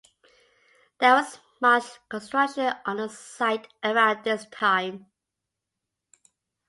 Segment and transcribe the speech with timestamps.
[0.99, 5.05] There was much construction on the site around this time.